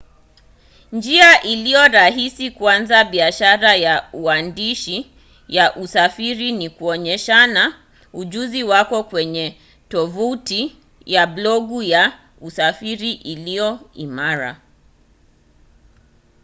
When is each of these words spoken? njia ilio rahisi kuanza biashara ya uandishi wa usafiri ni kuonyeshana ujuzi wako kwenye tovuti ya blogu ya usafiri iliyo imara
njia 0.91 1.29
ilio 1.43 1.87
rahisi 1.87 2.51
kuanza 2.51 3.03
biashara 3.03 3.75
ya 3.75 4.09
uandishi 4.13 5.11
wa 5.57 5.75
usafiri 5.75 6.51
ni 6.51 6.69
kuonyeshana 6.69 7.73
ujuzi 8.13 8.63
wako 8.63 9.03
kwenye 9.03 9.57
tovuti 9.89 10.75
ya 11.05 11.27
blogu 11.27 11.83
ya 11.83 12.19
usafiri 12.41 13.11
iliyo 13.13 13.79
imara 13.93 14.61